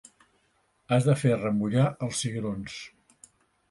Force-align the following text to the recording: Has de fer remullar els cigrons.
Has 0.95 1.05
de 1.11 1.15
fer 1.25 1.35
remullar 1.43 1.87
els 2.09 2.25
cigrons. 2.25 2.83